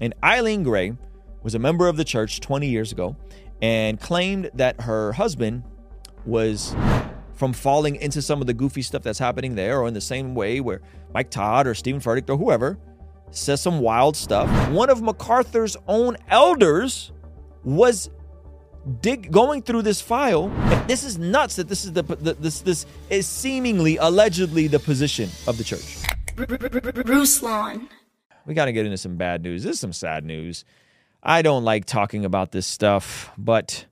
[0.00, 0.96] And Eileen Gray
[1.42, 3.16] was a member of the church 20 years ago
[3.62, 5.62] and claimed that her husband
[6.24, 6.74] was
[7.34, 10.34] from falling into some of the goofy stuff that's happening there, or in the same
[10.34, 10.82] way where
[11.14, 12.78] Mike Todd or Stephen Furtick or whoever
[13.30, 14.48] says some wild stuff.
[14.70, 17.12] One of MacArthur's own elders
[17.64, 18.10] was
[19.00, 20.48] dig going through this file.
[20.86, 25.30] This is nuts that this is the, the this this is seemingly allegedly the position
[25.46, 25.96] of the church.
[26.36, 27.88] Ruslan.
[28.46, 29.62] We got to get into some bad news.
[29.64, 30.64] This is some sad news.
[31.22, 33.86] I don't like talking about this stuff, but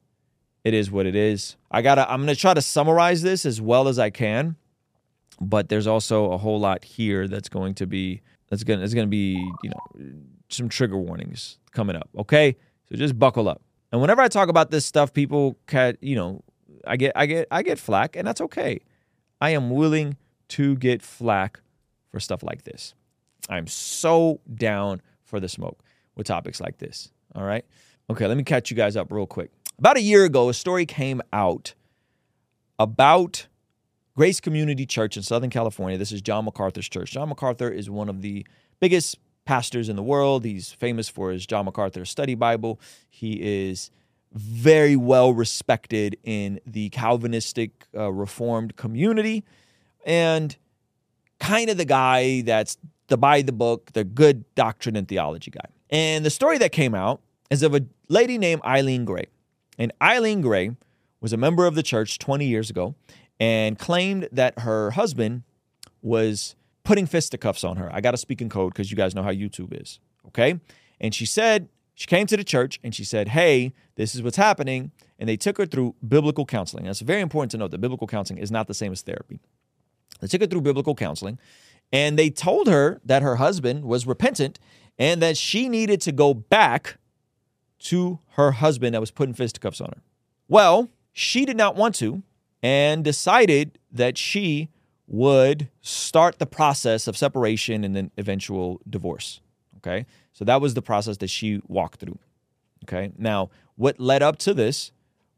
[0.64, 1.56] it is what it is.
[1.70, 4.56] I got to I'm to try to summarize this as well as I can,
[5.40, 9.06] but there's also a whole lot here that's going to be that's to it's to
[9.06, 10.10] be, you know,
[10.48, 12.56] some trigger warnings coming up, okay?
[12.88, 13.62] So just buckle up.
[13.92, 16.42] And whenever I talk about this stuff, people can, you know,
[16.86, 18.80] I get I get I get flack and that's okay.
[19.40, 20.16] I am willing
[20.48, 21.60] to get flack
[22.10, 22.94] for stuff like this.
[23.48, 25.82] I'm so down for the smoke
[26.16, 27.10] with topics like this.
[27.34, 27.64] All right.
[28.10, 29.50] Okay, let me catch you guys up real quick.
[29.78, 31.74] About a year ago, a story came out
[32.78, 33.46] about
[34.16, 35.96] Grace Community Church in Southern California.
[35.98, 37.12] This is John MacArthur's church.
[37.12, 38.46] John MacArthur is one of the
[38.80, 40.44] biggest pastors in the world.
[40.44, 42.80] He's famous for his John MacArthur Study Bible.
[43.08, 43.90] He is
[44.32, 49.44] very well respected in the Calvinistic uh, Reformed community
[50.04, 50.56] and
[51.40, 52.76] kind of the guy that's
[53.08, 55.66] the by the book, the good doctrine and theology guy.
[55.90, 59.26] And the story that came out is of a lady named Eileen Gray.
[59.78, 60.76] And Eileen Gray
[61.20, 62.94] was a member of the church 20 years ago
[63.40, 65.42] and claimed that her husband
[66.02, 67.90] was putting fisticuffs on her.
[67.92, 70.00] I got to speak in code because you guys know how YouTube is.
[70.26, 70.60] Okay.
[71.00, 74.36] And she said, she came to the church and she said, Hey, this is what's
[74.36, 74.92] happening.
[75.18, 76.84] And they took her through biblical counseling.
[76.84, 79.40] That's very important to note that biblical counseling is not the same as therapy.
[80.20, 81.38] They took her through biblical counseling
[81.92, 84.58] and they told her that her husband was repentant
[84.98, 86.98] and that she needed to go back
[87.78, 90.02] to her husband that was putting fisticuffs on her.
[90.48, 92.22] Well, she did not want to
[92.62, 94.68] and decided that she
[95.06, 99.40] would start the process of separation and then eventual divorce.
[99.78, 100.06] Okay.
[100.32, 102.18] So that was the process that she walked through.
[102.84, 103.12] Okay.
[103.16, 104.92] Now, what led up to this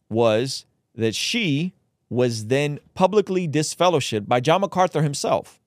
[0.08, 1.74] was that she
[2.08, 5.60] was then publicly disfellowshipped by John MacArthur himself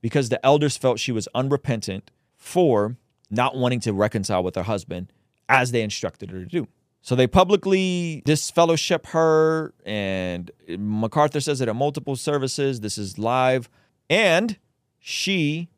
[0.00, 2.96] because the elders felt she was unrepentant for
[3.30, 5.12] not wanting to reconcile with her husband
[5.48, 6.68] as they instructed her to do.
[7.00, 12.80] So they publicly disfellowship her, and MacArthur says it at multiple services.
[12.80, 13.70] This is live.
[14.10, 14.58] And
[14.98, 15.68] she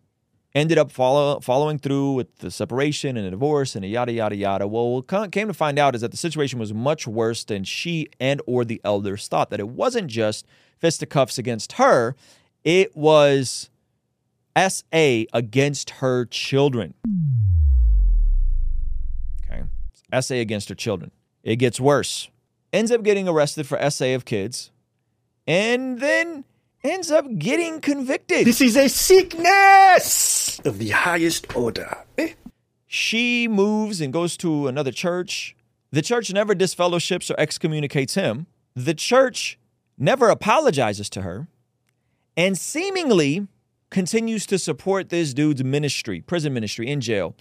[0.54, 4.34] ended up follow, following through with the separation and a divorce and a yada yada
[4.34, 4.66] yada.
[4.66, 8.08] Well, what came to find out is that the situation was much worse than she
[8.18, 9.50] and or the elders thought.
[9.50, 10.46] That it wasn't just
[10.78, 12.16] fisticuffs against her;
[12.64, 13.70] it was
[14.56, 16.94] SA against her children.
[19.44, 19.62] Okay,
[20.20, 21.10] SA against her children.
[21.42, 22.30] It gets worse.
[22.72, 24.70] Ends up getting arrested for SA of kids,
[25.46, 26.44] and then
[26.82, 28.46] ends up getting convicted.
[28.46, 31.98] This is a sickness of the highest order.
[32.16, 32.34] Eh?
[32.86, 35.56] She moves and goes to another church.
[35.92, 38.46] The church never disfellowships or excommunicates him.
[38.74, 39.58] The church
[39.98, 41.48] never apologizes to her
[42.36, 43.46] and seemingly
[43.90, 47.34] continues to support this dude's ministry, prison ministry in jail,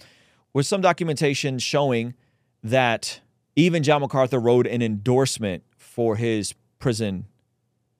[0.52, 2.14] with some documentation showing
[2.62, 3.20] that
[3.56, 7.26] even John MacArthur wrote an endorsement for his prison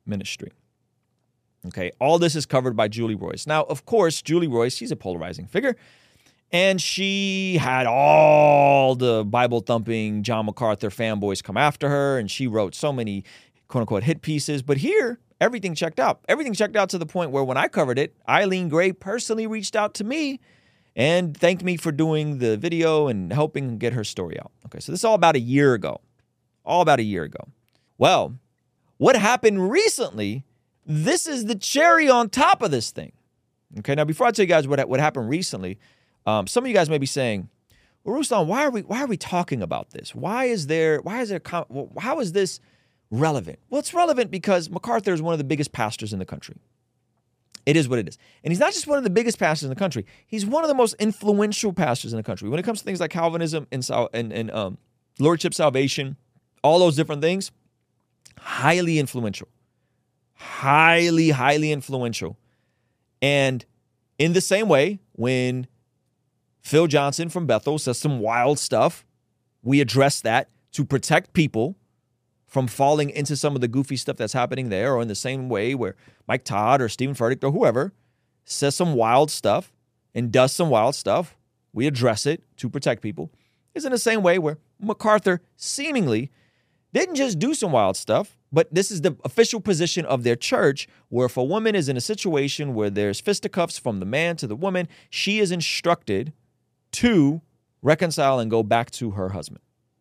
[0.04, 0.52] ministry.
[1.66, 3.46] Okay, all this is covered by Julie Roys.
[3.46, 5.76] Now, of course, Julie Roys, she's a polarizing figure,
[6.50, 12.46] and she had all the Bible thumping John MacArthur fanboys come after her, and she
[12.46, 13.24] wrote so many
[13.68, 14.62] quote unquote hit pieces.
[14.62, 16.20] But here, everything checked out.
[16.28, 19.76] Everything checked out to the point where when I covered it, Eileen Gray personally reached
[19.76, 20.40] out to me
[20.96, 24.52] and thanked me for doing the video and helping get her story out.
[24.66, 26.00] Okay, so this is all about a year ago.
[26.64, 27.48] All about a year ago.
[27.98, 28.38] Well,
[28.98, 30.44] what happened recently
[30.90, 33.12] this is the cherry on top of this thing.
[33.78, 35.78] Okay, now before I tell you guys what, what happened recently,
[36.26, 37.48] um, some of you guys may be saying,
[38.02, 40.14] well, Ruslan, why are we why are we talking about this?
[40.14, 41.40] Why is there why is there
[41.98, 42.60] how is this
[43.10, 43.58] relevant?
[43.68, 46.56] Well, it's relevant because MacArthur is one of the biggest pastors in the country.
[47.66, 48.16] It is what it is.
[48.42, 50.68] And he's not just one of the biggest pastors in the country, he's one of
[50.68, 52.48] the most influential pastors in the country.
[52.48, 54.78] When it comes to things like Calvinism and, and, and um,
[55.18, 56.16] Lordship salvation,
[56.62, 57.52] all those different things,
[58.38, 59.48] highly influential
[60.40, 62.38] highly, highly influential.
[63.20, 63.64] And
[64.18, 65.66] in the same way, when
[66.70, 69.04] Bill Johnson from Bethel says some wild stuff,
[69.62, 71.76] we address that to protect people
[72.50, 75.48] from falling into some of the goofy stuff that's happening there, or in the same
[75.48, 75.94] way where
[76.26, 77.92] Mike Todd or Stephen Furtick or whoever
[78.44, 79.72] says some wild stuff
[80.14, 81.36] and does some wild stuff,
[81.72, 83.30] we address it to protect people,
[83.72, 86.32] is in the same way where MacArthur seemingly
[86.92, 90.88] didn't just do some wild stuff, but this is the official position of their church
[91.08, 94.48] where if a woman is in a situation where there's fisticuffs from the man to
[94.48, 96.32] the woman, she is instructed
[96.90, 97.40] to
[97.80, 99.60] reconcile and go back to her husband.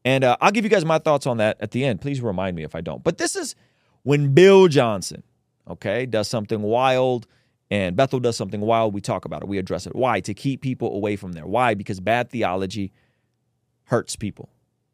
[0.10, 2.02] And uh, I'll give you guys my thoughts on that at the end.
[2.02, 3.04] Please remind me if I don't.
[3.04, 3.54] But this is
[4.02, 5.22] when Bill Johnson,
[5.70, 7.28] okay, does something wild
[7.70, 8.96] and Bethel does something wild.
[8.96, 9.96] We talk about it, we address it.
[9.96, 10.20] Why?
[10.22, 11.46] To keep people away from there.
[11.46, 11.76] Why?
[11.76, 12.92] Because bad theology
[13.84, 14.50] hurts people,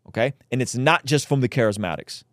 [0.10, 0.34] okay?
[0.52, 2.26] And it's not just from the charismatics.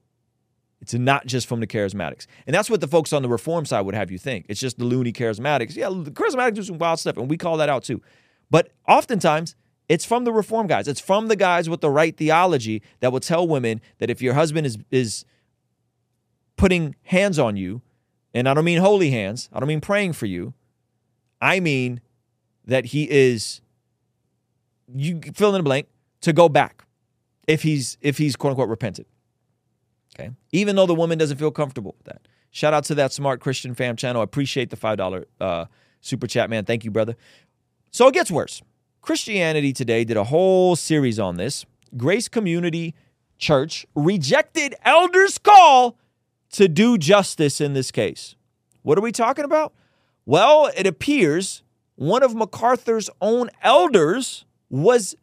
[0.80, 2.26] It's not just from the charismatics.
[2.48, 4.46] And that's what the folks on the reform side would have you think.
[4.48, 5.76] It's just the loony charismatics.
[5.76, 8.02] Yeah, the charismatics do some wild stuff, and we call that out too.
[8.50, 9.54] But oftentimes,
[9.92, 10.88] it's from the reform guys.
[10.88, 14.32] It's from the guys with the right theology that will tell women that if your
[14.32, 15.26] husband is is
[16.56, 17.82] putting hands on you,
[18.32, 20.54] and I don't mean holy hands, I don't mean praying for you.
[21.42, 22.00] I mean
[22.64, 23.60] that he is
[24.94, 25.88] you fill in the blank
[26.22, 26.86] to go back
[27.46, 29.04] if he's if he's quote unquote repented.
[30.18, 30.30] Okay.
[30.52, 32.28] Even though the woman doesn't feel comfortable with that.
[32.50, 34.22] Shout out to that smart Christian fam channel.
[34.22, 35.64] I appreciate the $5 uh,
[36.00, 36.64] super chat, man.
[36.66, 37.16] Thank you, brother.
[37.90, 38.62] So it gets worse.
[39.02, 41.66] Christianity Today did a whole series on this.
[41.96, 42.94] Grace Community
[43.36, 45.98] Church rejected elders' call
[46.52, 48.36] to do justice in this case.
[48.82, 49.74] What are we talking about?
[50.24, 51.64] Well, it appears
[51.96, 55.16] one of MacArthur's own elders was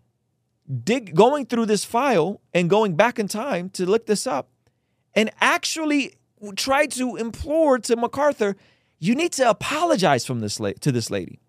[0.84, 4.50] dig going through this file and going back in time to look this up
[5.16, 6.16] and actually
[6.58, 8.58] tried to implore to MacArthur,
[9.00, 11.40] you need to apologize from this la- to this lady.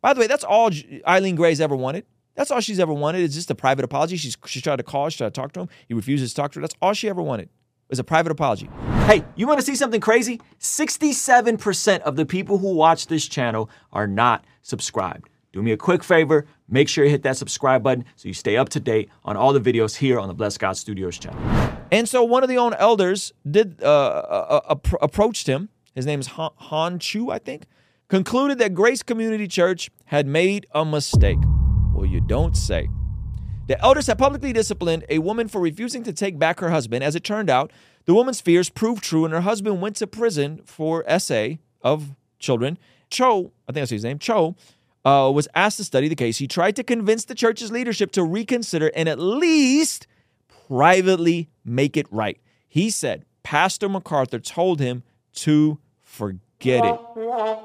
[0.00, 0.70] By the way, that's all
[1.06, 2.04] Eileen Gray's ever wanted.
[2.34, 4.16] That's all she's ever wanted is just a private apology.
[4.16, 5.68] She's she tried to call, she tried to talk to him.
[5.88, 6.60] He refuses to talk to her.
[6.60, 7.48] That's all she ever wanted
[7.88, 8.68] was a private apology.
[9.06, 10.40] Hey, you want to see something crazy?
[10.58, 15.28] 67% of the people who watch this channel are not subscribed.
[15.52, 18.56] Do me a quick favor, make sure you hit that subscribe button so you stay
[18.56, 21.40] up to date on all the videos here on the Blessed God Studios channel.
[21.90, 25.68] And so one of the own elders did uh, uh, uh, approached him.
[25.94, 27.66] His name is Han, Han Chu, I think.
[28.08, 31.40] Concluded that Grace Community Church had made a mistake.
[31.92, 32.88] Well, you don't say.
[33.66, 37.02] The elders had publicly disciplined a woman for refusing to take back her husband.
[37.02, 37.72] As it turned out,
[38.04, 42.78] the woman's fears proved true, and her husband went to prison for SA of children.
[43.10, 44.54] Cho, I think that's his name, Cho,
[45.04, 46.38] uh, was asked to study the case.
[46.38, 50.06] He tried to convince the church's leadership to reconsider and at least
[50.68, 52.38] privately make it right.
[52.68, 55.02] He said Pastor MacArthur told him
[55.34, 55.80] to
[56.66, 57.00] forget it.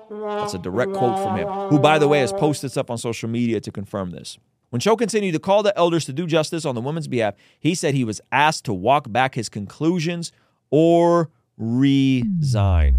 [0.09, 3.29] That's a direct quote from him, who, by the way, has posted stuff on social
[3.29, 4.37] media to confirm this.
[4.69, 7.75] When Cho continued to call the elders to do justice on the woman's behalf, he
[7.75, 10.31] said he was asked to walk back his conclusions
[10.69, 12.97] or resign.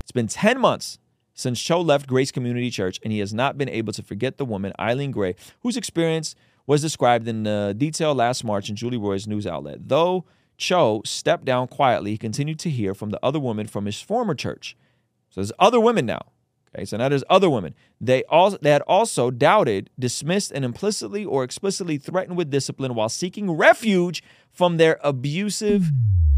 [0.00, 0.98] It's been 10 months
[1.34, 4.44] since Cho left Grace Community Church, and he has not been able to forget the
[4.44, 6.34] woman, Eileen Gray, whose experience
[6.66, 9.88] was described in uh, detail last March in Julie Roys' news outlet.
[9.88, 10.24] Though
[10.62, 14.32] Cho stepped down quietly, he continued to hear from the other women from his former
[14.32, 14.76] church.
[15.28, 16.26] So there's other women now.
[16.72, 17.74] Okay, so now there's other women.
[18.00, 23.08] They also they had also doubted, dismissed, and implicitly or explicitly threatened with discipline while
[23.08, 24.22] seeking refuge
[24.52, 25.90] from their abusive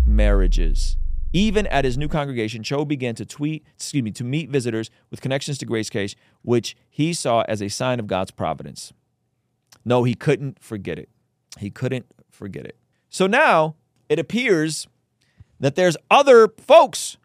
[0.07, 0.97] marriages.
[1.35, 5.21] Even at his new congregation, Cho began to tweet, excuse me, to meet visitors with
[5.21, 8.95] connections to Grace Case, which he saw as a sign of God's providence.
[9.85, 11.11] No, he couldn't forget it.
[11.59, 12.79] He couldn't forget it.
[13.11, 13.77] So now
[14.15, 14.87] it appears
[15.59, 17.17] that there's other folks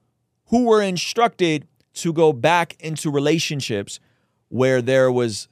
[0.47, 3.99] who were instructed to go back into relationships
[4.47, 5.47] where there was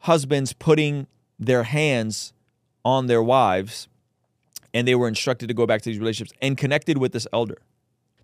[0.00, 1.06] husbands putting
[1.38, 2.34] their hands
[2.84, 3.88] on their wives
[4.74, 7.56] and they were instructed to go back to these relationships and connected with this elder.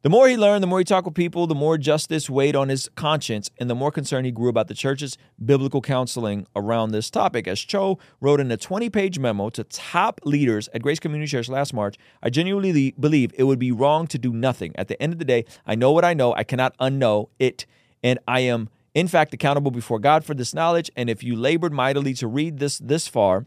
[0.02, 2.68] The more he learned, the more he talked with people, the more justice weighed on
[2.68, 7.10] his conscience, and the more concerned he grew about the church's biblical counseling around this
[7.10, 7.48] topic.
[7.48, 11.48] As Cho wrote in a 20 page memo to top leaders at Grace Community Church
[11.48, 14.72] last March, I genuinely believe it would be wrong to do nothing.
[14.76, 17.66] At the end of the day, I know what I know, I cannot unknow it,
[18.00, 20.92] and I am, in fact, accountable before God for this knowledge.
[20.94, 23.46] And if you labored mightily to read this this far,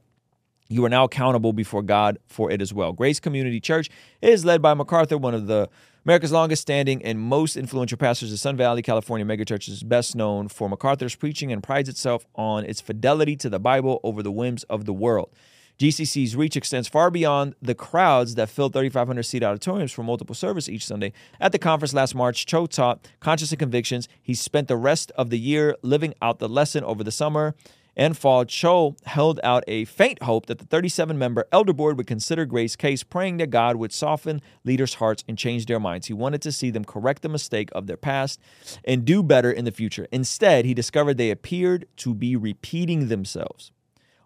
[0.67, 2.91] you are now accountable before God for it as well.
[2.91, 3.89] Grace Community Church
[4.22, 5.70] is led by MacArthur, one of the
[6.03, 10.48] America's longest standing and most influential pastors, the Sun Valley, California megachurch is best known
[10.48, 14.63] for MacArthur's preaching and prides itself on its fidelity to the Bible over the whims
[14.63, 15.29] of the world.
[15.77, 20.67] GCC's reach extends far beyond the crowds that filled 3,500 seat auditoriums for multiple service
[20.67, 21.13] each Sunday.
[21.39, 24.10] At the conference last March, Cho taught Conscience and Convictions.
[24.20, 27.53] He spent the rest of the year living out the lesson over the summer
[28.01, 32.08] and fall, Cho held out a faint hope that the 37 member elder board would
[32.08, 36.08] consider Grace's case, praying that God would soften leaders' hearts and change their minds.
[36.08, 38.39] He wanted to see them correct the mistake of their past
[38.84, 40.08] and do better in the future.
[40.12, 43.72] Instead, he discovered they appeared to be repeating themselves.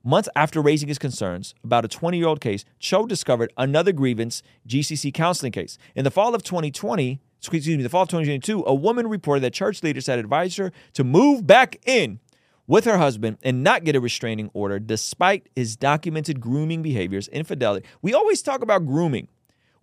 [0.05, 4.41] Months after raising his concerns about a 20 year old case, Cho discovered another grievance
[4.65, 5.77] GCC counseling case.
[5.95, 9.53] In the fall of 2020, excuse me, the fall of 2022, a woman reported that
[9.53, 12.21] church leaders had advised her to move back in
[12.67, 17.85] with her husband and not get a restraining order despite his documented grooming behaviors, infidelity.
[18.01, 19.27] We always talk about grooming.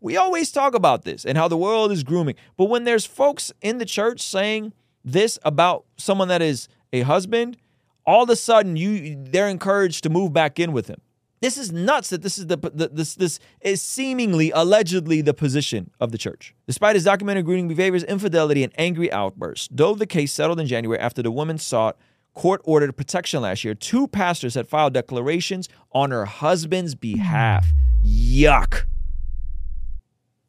[0.00, 2.34] We always talk about this and how the world is grooming.
[2.56, 4.72] But when there's folks in the church saying
[5.04, 7.56] this about someone that is a husband,
[8.04, 11.00] all of a sudden you they're encouraged to move back in with him.
[11.40, 15.90] This is nuts that this is the, the, this this is seemingly allegedly the position
[16.00, 16.54] of the church.
[16.68, 21.00] Despite his documented grooming behaviors, infidelity, and angry outbursts, though the case settled in January
[21.00, 21.96] after the woman sought
[22.34, 27.66] court ordered protection last year, two pastors had filed declarations on her husband's behalf.
[28.04, 28.84] Yuck.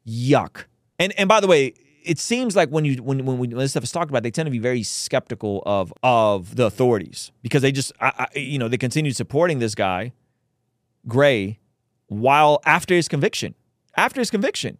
[0.06, 0.64] Yuck.
[0.98, 1.74] And and by the way,
[2.04, 4.46] it seems like when you when when, when this stuff is talked about, they tend
[4.46, 8.68] to be very skeptical of of the authorities because they just I, I, you know
[8.68, 10.12] they continued supporting this guy,
[11.08, 11.58] Gray,
[12.06, 13.54] while after his conviction,
[13.96, 14.78] after his conviction.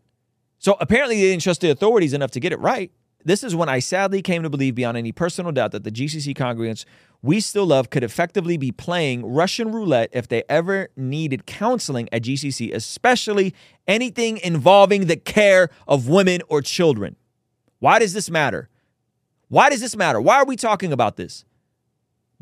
[0.58, 2.90] So apparently they didn't trust the authorities enough to get it right.
[3.24, 6.36] This is when I sadly came to believe beyond any personal doubt that the GCC
[6.36, 6.84] congregants
[7.22, 12.22] we still love could effectively be playing Russian roulette if they ever needed counseling at
[12.22, 13.54] GCC, especially
[13.88, 17.16] anything involving the care of women or children.
[17.78, 18.68] Why does this matter?
[19.48, 20.20] Why does this matter?
[20.20, 21.46] Why are we talking about this?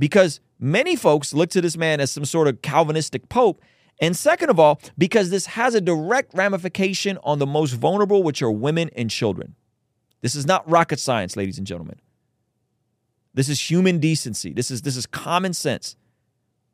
[0.01, 3.63] Because many folks look to this man as some sort of Calvinistic pope.
[4.01, 8.43] And second of all, because this has a direct ramification on the most vulnerable, which
[8.43, 9.55] are women and children.
[10.23, 12.01] This is not rocket science, ladies and gentlemen.
[13.35, 14.53] This is human decency.
[14.53, 15.97] This is this is common sense.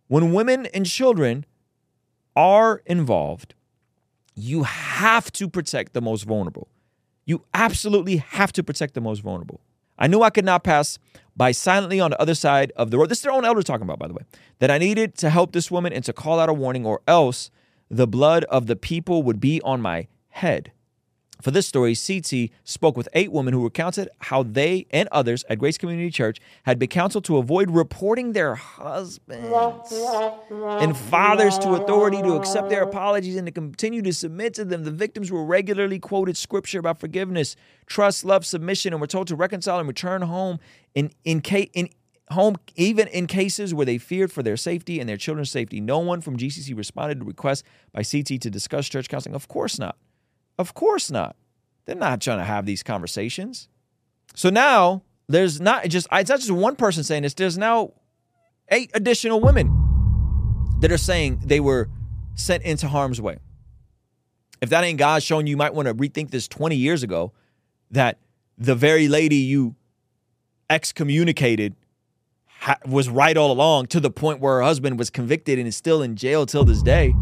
[0.06, 1.44] When women and children
[2.36, 3.54] are involved,
[4.34, 6.68] you have to protect the most vulnerable.
[7.24, 9.60] You absolutely have to protect the most vulnerable.
[9.98, 10.98] I knew I could not pass
[11.36, 13.08] by silently on the other side of the road.
[13.08, 14.22] This is their own elder talking about, by the way,
[14.60, 17.50] that I needed to help this woman and to call out a warning, or else
[17.90, 20.72] the blood of the people would be on my head.
[21.40, 25.58] For this story, CT spoke with eight women who recounted how they and others at
[25.58, 29.46] Grace Community Church had been counseled to avoid reporting their husbands
[30.50, 34.82] and fathers to authority, to accept their apologies, and to continue to submit to them.
[34.82, 37.54] The victims were regularly quoted scripture about forgiveness,
[37.86, 40.58] trust, love, submission, and were told to reconcile and return home
[40.96, 41.40] in, in,
[41.72, 41.88] in
[42.32, 45.80] home even in cases where they feared for their safety and their children's safety.
[45.80, 49.36] No one from GCC responded to requests by CT to discuss church counseling.
[49.36, 49.96] Of course not.
[50.58, 51.36] Of course not.
[51.86, 53.68] They're not trying to have these conversations.
[54.34, 57.34] So now there's not just it's not just one person saying this.
[57.34, 57.92] There's now
[58.70, 59.72] eight additional women
[60.80, 61.88] that are saying they were
[62.34, 63.38] sent into harm's way.
[64.60, 67.32] If that ain't God showing you, you might want to rethink this 20 years ago
[67.90, 68.18] that
[68.56, 69.76] the very lady you
[70.68, 71.76] excommunicated
[72.46, 75.76] ha- was right all along to the point where her husband was convicted and is
[75.76, 77.14] still in jail till this day.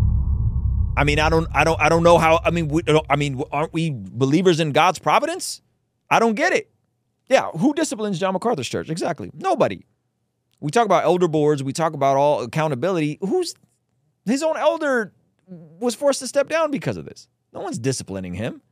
[0.96, 2.40] I mean, I don't, I don't, I don't know how.
[2.44, 5.60] I mean, we, uh, I mean, aren't we believers in God's providence?
[6.08, 6.70] I don't get it.
[7.28, 8.88] Yeah, who disciplines John MacArthur's church?
[8.88, 9.84] Exactly, nobody.
[10.60, 11.62] We talk about elder boards.
[11.62, 13.18] We talk about all accountability.
[13.20, 13.54] Who's
[14.24, 15.12] his own elder
[15.46, 17.28] was forced to step down because of this.
[17.52, 18.62] No one's disciplining him.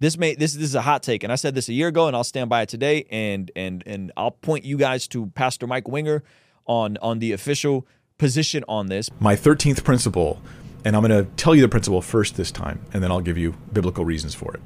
[0.00, 2.08] This may this, this is a hot take, and I said this a year ago,
[2.08, 3.06] and I'll stand by it today.
[3.10, 6.22] And and and I'll point you guys to Pastor Mike Winger
[6.66, 7.86] on on the official
[8.18, 9.08] position on this.
[9.20, 10.40] My thirteenth principle
[10.84, 13.38] and I'm going to tell you the principle first this time, and then I'll give
[13.38, 14.60] you biblical reasons for it.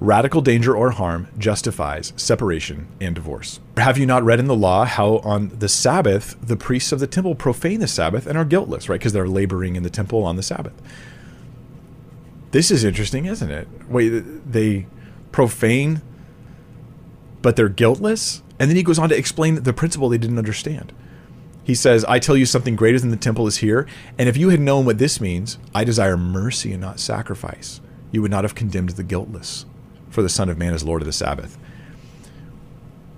[0.00, 3.60] Radical danger or harm justifies separation and divorce.
[3.76, 7.06] Have you not read in the law how on the Sabbath the priests of the
[7.06, 8.98] temple profane the Sabbath and are guiltless, right?
[8.98, 10.74] Because they're laboring in the temple on the Sabbath.
[12.50, 13.68] This is interesting, isn't it?
[13.88, 14.10] Wait,
[14.50, 14.86] they
[15.32, 16.02] profane,
[17.40, 18.42] but they're guiltless?
[18.58, 20.92] And then he goes on to explain the principle they didn't understand.
[21.64, 23.86] He says, I tell you something greater than the temple is here.
[24.18, 27.80] And if you had known what this means, I desire mercy and not sacrifice,
[28.12, 29.64] you would not have condemned the guiltless,
[30.10, 31.58] for the Son of Man is Lord of the Sabbath.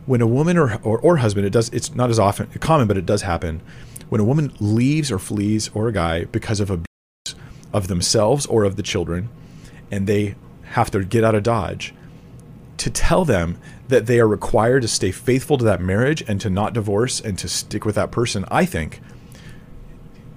[0.06, 2.96] When a woman or, or, or husband, it does it's not as often common, but
[2.96, 3.60] it does happen.
[4.08, 7.34] When a woman leaves or flees or a guy because of abuse
[7.72, 9.28] of themselves or of the children,
[9.90, 11.92] and they have to get out of Dodge,
[12.76, 16.50] to tell them that they are required to stay faithful to that marriage and to
[16.50, 19.00] not divorce and to stick with that person, I think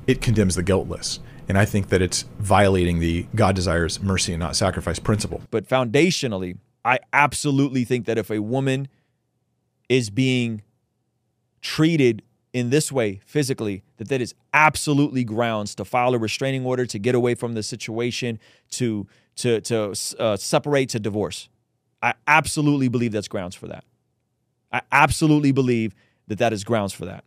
[0.07, 1.19] it condemns the guiltless.
[1.47, 5.41] And I think that it's violating the God desires mercy and not sacrifice principle.
[5.49, 8.87] But foundationally, I absolutely think that if a woman
[9.89, 10.61] is being
[11.61, 12.21] treated
[12.53, 16.99] in this way physically, that that is absolutely grounds to file a restraining order, to
[16.99, 18.39] get away from the situation,
[18.71, 21.49] to to to uh, separate, to divorce.
[22.01, 23.83] I absolutely believe that's grounds for that.
[24.71, 25.93] I absolutely believe
[26.27, 27.23] that that is grounds for that.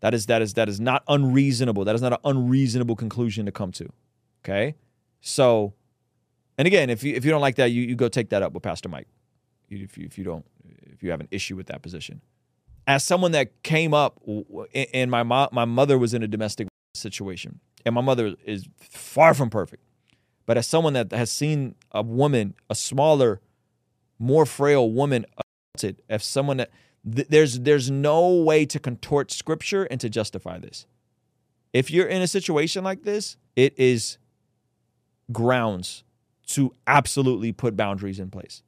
[0.00, 1.84] That is that is that is not unreasonable.
[1.84, 3.88] That is not an unreasonable conclusion to come to.
[4.44, 4.76] Okay?
[5.20, 5.74] So
[6.56, 8.52] and again, if you if you don't like that, you, you go take that up
[8.52, 9.08] with Pastor Mike.
[9.68, 10.46] If you, if you don't
[10.82, 12.20] if you have an issue with that position.
[12.86, 14.20] As someone that came up
[14.94, 19.34] and my mom, my mother was in a domestic situation, and my mother is far
[19.34, 19.84] from perfect.
[20.46, 23.40] But as someone that has seen a woman, a smaller,
[24.18, 25.26] more frail woman,
[25.74, 26.70] assaulted, if someone that
[27.14, 30.86] th- there's there's no way to contort scripture and to justify this.
[31.72, 34.18] If you're in a situation like this, it is
[35.30, 36.04] grounds
[36.48, 38.62] to absolutely put boundaries in place.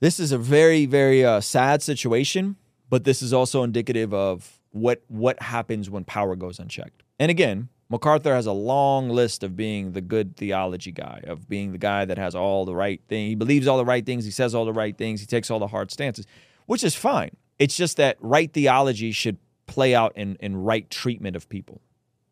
[0.00, 2.56] This is a very very uh, sad situation,
[2.88, 7.02] but this is also indicative of what what happens when power goes unchecked.
[7.18, 11.72] And again, MacArthur has a long list of being the good theology guy, of being
[11.72, 13.30] the guy that has all the right things.
[13.30, 14.24] He believes all the right things.
[14.24, 15.20] He says all the right things.
[15.20, 16.24] He takes all the hard stances,
[16.66, 17.30] which is fine.
[17.58, 21.80] It's just that right theology should play out in, in right treatment of people.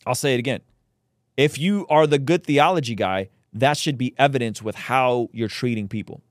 [0.07, 0.61] I'll say it again.
[1.37, 5.89] If you are the good theology guy, that should be evidence with how you're treating
[5.89, 6.23] people,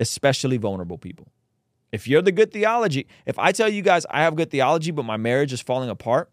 [0.00, 1.28] especially vulnerable people.
[1.92, 5.04] If you're the good theology, if I tell you guys I have good theology, but
[5.04, 6.30] my marriage is falling apart,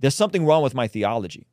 [0.00, 1.46] there's something wrong with my theology.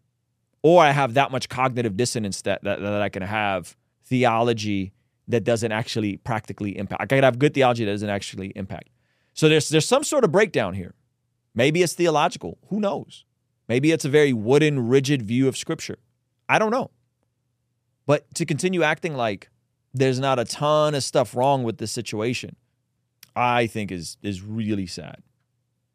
[0.62, 4.94] Or I have that much cognitive dissonance that, that, that I can have theology
[5.28, 7.02] that doesn't actually practically impact.
[7.02, 8.90] I can have good theology that doesn't actually impact.
[9.34, 10.94] So there's there's some sort of breakdown here.
[11.56, 12.58] Maybe it's theological.
[12.70, 13.26] Who knows?
[13.68, 15.98] Maybe it's a very wooden, rigid view of scripture.
[16.50, 16.92] I don't know.
[18.06, 19.50] But to continue acting like
[19.94, 22.56] there's not a ton of stuff wrong with this situation,
[23.36, 25.24] I think is is really sad.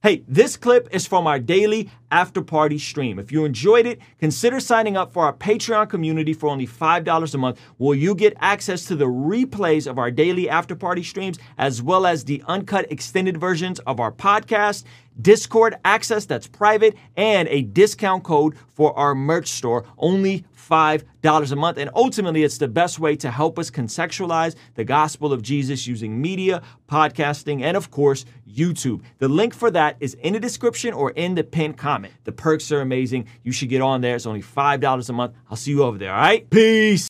[0.00, 3.19] Hey, this clip is from our daily after party stream.
[3.19, 7.38] If you enjoyed it, consider signing up for our Patreon community for only $5 a
[7.38, 11.83] month, where you get access to the replays of our daily after party streams, as
[11.83, 14.85] well as the uncut extended versions of our podcast,
[15.20, 19.84] Discord access that's private, and a discount code for our merch store.
[19.96, 21.78] Only $5 a month.
[21.78, 26.21] And ultimately, it's the best way to help us contextualize the gospel of Jesus using
[26.21, 29.02] media, podcasting, and of course, YouTube.
[29.19, 32.12] The link for that is in the description or in the pinned comment.
[32.25, 33.26] The perks are amazing.
[33.43, 34.16] You should get on there.
[34.16, 35.34] It's only $5 a month.
[35.50, 36.49] I'll see you over there, all right?
[36.50, 37.06] Peace.